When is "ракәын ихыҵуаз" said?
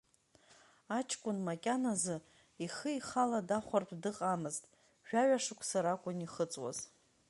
5.83-6.79